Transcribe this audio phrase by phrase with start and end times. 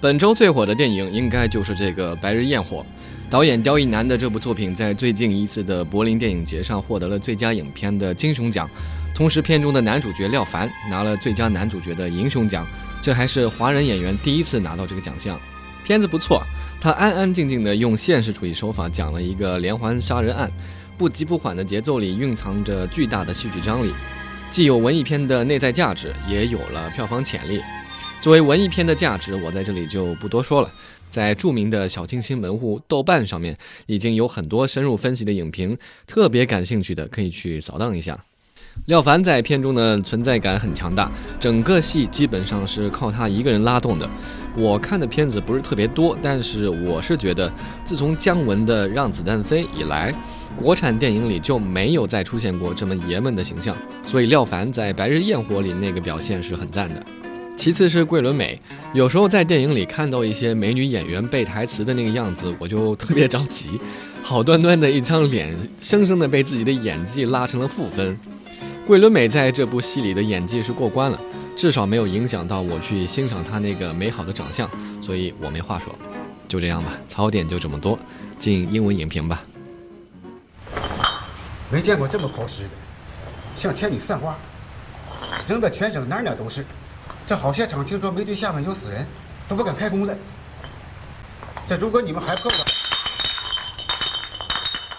[0.00, 2.78] 本周最火的电影应该就是这个《白日焰火》。
[3.28, 8.68] 导演刁亦男的这部作品在最近一次的柏林电影节上获得了最佳影片的金熊奖，
[9.14, 12.66] 同时片中的男主角廖凡拿了最佳男主角的银熊奖，
[13.02, 15.38] 这还是华人演员第一次拿到这个奖项。
[15.84, 16.42] 片子不错，
[16.80, 20.50] 他安安静静的用现实主义手法讲了一个连环杀人案，
[20.96, 23.92] 不急不缓的节奏里蕴藏着巨大的戏剧张力，
[24.48, 27.60] 既有文艺片的内在价值，也有了票房潜力。
[28.20, 30.70] 作为文艺片的价值，我在这里就不多说了。
[31.10, 33.56] 在著名的小清新门户豆瓣上面，
[33.86, 38.22] 已经有很多深入分析的影评，特别感兴趣的可以去扫荡一下。
[38.86, 41.10] 廖凡在片中的存在感很强大，
[41.40, 44.08] 整个戏基本上是靠他一个人拉动的。
[44.54, 47.50] 我看的片子不是特别多，但是我是觉得，
[47.84, 50.14] 自从姜文的《让子弹飞》以来，
[50.54, 53.76] 国产电影里就没有再出现过这么爷们的形象。
[54.04, 57.04] 所以廖凡在《白日焰火》里那个表现是很赞的。
[57.60, 58.58] 其次是桂纶镁，
[58.94, 63.78] 有时候在电影里看到一些美女演员背台词的那个样子，我就特别着急。
[64.24, 68.18] 好端端的一张脸，生生的被自己的演技拉成了负分。
[68.86, 71.20] 桂纶镁在这部戏里的演技是过关了，
[71.54, 74.66] 至少没有影响到我去欣赏她那个美好的长相，
[75.02, 75.94] 所以我没话说。
[76.48, 77.98] 就这样吧，槽点就这么多，
[78.38, 79.42] 进英文影评吧。
[81.70, 82.70] 没见过这么好使的，
[83.54, 84.34] 像天女散花，
[85.46, 86.64] 扔的全省哪哪都是。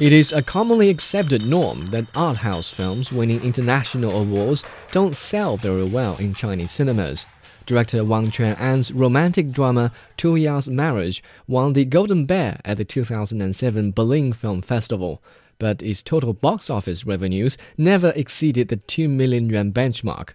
[0.00, 5.56] It is a commonly accepted norm that art house films winning international awards don't sell
[5.56, 7.26] very well in Chinese cinemas.
[7.64, 14.32] Director Wang Quan'an's romantic drama Tuya's Marriage won the Golden Bear at the 2007 Berlin
[14.32, 15.22] Film Festival,
[15.60, 20.34] but its total box office revenues never exceeded the 2 million yuan benchmark.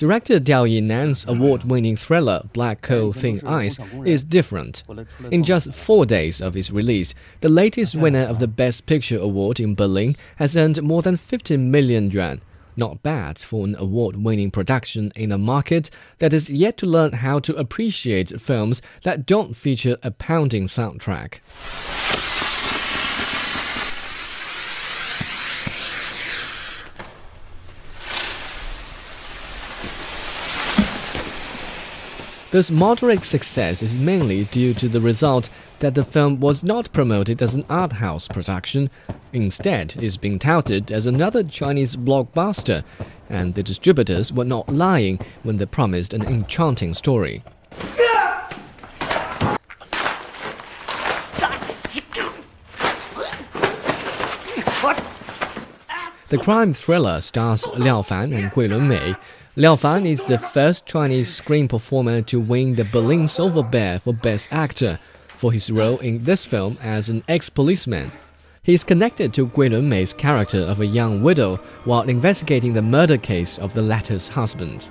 [0.00, 4.82] Director Diao Yinan's award-winning thriller Black Coal Thin Ice is different.
[5.30, 7.12] In just four days of its release,
[7.42, 11.58] the latest winner of the Best Picture award in Berlin has earned more than 50
[11.58, 12.40] million yuan.
[12.76, 17.38] Not bad for an award-winning production in a market that is yet to learn how
[17.40, 21.40] to appreciate films that don't feature a pounding soundtrack.
[32.50, 37.40] This moderate success is mainly due to the result that the film was not promoted
[37.40, 38.90] as an art house production.
[39.32, 42.82] Instead, it's being touted as another Chinese blockbuster,
[43.28, 47.44] and the distributors were not lying when they promised an enchanting story.
[56.26, 59.16] The crime thriller stars Liao Fan and Gui Lunmei,
[59.56, 64.14] Liao Fan is the first Chinese screen performer to win the Berlin Silver Bear for
[64.14, 68.12] Best Actor for his role in this film as an ex-policeman.
[68.62, 73.18] He is connected to Gui Lunmei's character of a young widow while investigating the murder
[73.18, 74.88] case of the latter's husband.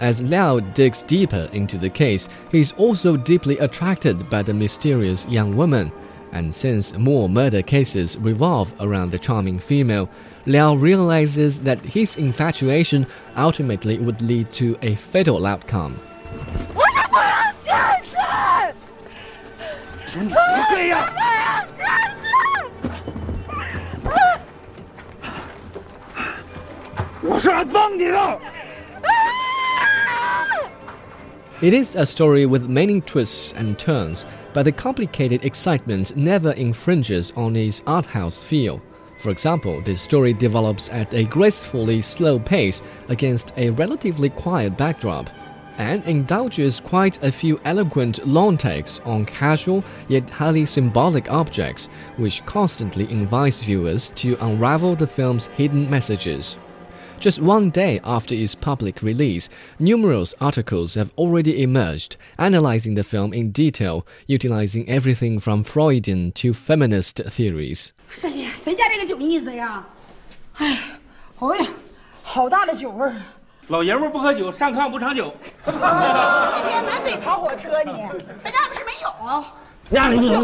[0.00, 5.28] As Liao digs deeper into the case, he is also deeply attracted by the mysterious
[5.28, 5.92] young woman.
[6.33, 10.09] And since more murder cases revolve around the charming female,
[10.45, 15.95] Liao realizes that his infatuation ultimately would lead to a fatal outcome.
[16.75, 17.73] 我是不让见
[18.03, 18.15] 识！
[20.05, 20.35] 说你别
[20.69, 20.99] 这样！
[21.13, 21.79] 不让见
[22.19, 22.25] 识！
[27.21, 28.39] 我是来帮你的。
[31.62, 37.32] It is a story with many twists and turns, but the complicated excitement never infringes
[37.36, 38.82] on its art house feel.
[39.20, 45.30] For example, the story develops at a gracefully slow pace against a relatively quiet backdrop,
[45.78, 51.86] and indulges quite a few eloquent long takes on casual yet highly symbolic objects,
[52.16, 56.56] which constantly invites viewers to unravel the film's hidden messages.
[57.21, 59.49] Just one day after its public release,
[59.79, 66.53] numerous articles have already emerged analyzing the film in detail, utilizing everything from Freudian to
[66.53, 67.89] feminist theories.
[68.09, 69.83] 谁家这个酒意思呀？
[70.57, 70.77] 哎，
[71.39, 71.67] 哎呀，
[72.23, 73.15] 好大的酒味儿！
[73.67, 75.33] 老爷们不喝酒，上炕不长久。
[75.65, 77.91] 一天满嘴跑火车你，
[78.41, 79.43] 咱家不是没有？
[79.87, 80.41] 家里有。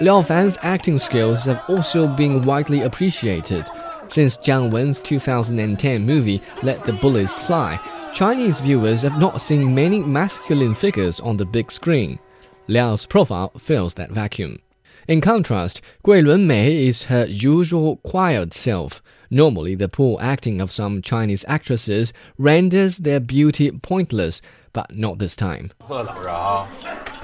[0.00, 3.68] Liao Fan's acting skills have also been widely appreciated.
[4.08, 7.80] Since Jiang Wen's 2010 movie Let the Bullets Fly,
[8.14, 12.20] Chinese viewers have not seen many masculine figures on the big screen.
[12.68, 14.60] Liao's profile fills that vacuum.
[15.08, 19.02] In contrast, Gui Lunmei is her usual quiet self.
[19.30, 24.42] Normally, the poor acting of some Chinese actresses renders their beauty pointless,
[24.72, 25.72] but not this time.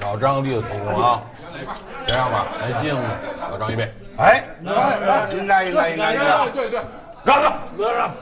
[0.00, 1.22] 着啊，老张立的头功啊，
[2.06, 2.94] 这样吧，来敬
[3.40, 3.92] 老张一杯。
[4.16, 6.50] 哎，应该应该应该应该。
[6.50, 6.80] 对对，
[7.24, 8.14] 干了，乐上。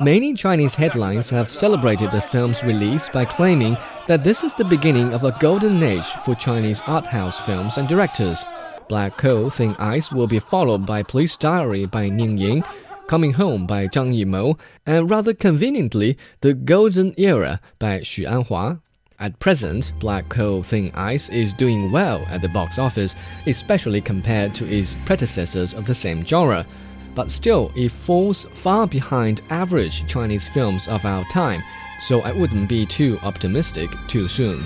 [0.00, 3.76] Many Chinese headlines have celebrated the film's release by claiming
[4.06, 7.86] that this is the beginning of a golden age for Chinese art house films and
[7.86, 8.44] directors.
[8.88, 12.64] Black Coal Thin Ice will be followed by Police Diary by Ning Ying,
[13.08, 18.80] Coming Home by Zhang Yimou, and rather conveniently, The Golden Era by Xu Anhua.
[19.17, 23.15] at present, Black Coal Thin Ice is doing well at the box office,
[23.47, 26.65] especially compared to its predecessors of the same genre.
[27.13, 31.63] But still, it falls far behind average Chinese films of our time,
[32.01, 34.65] so I wouldn't be too optimistic too soon.